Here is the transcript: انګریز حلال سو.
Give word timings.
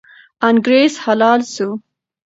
انګریز 0.49 0.93
حلال 1.03 1.39
سو. 1.53 1.67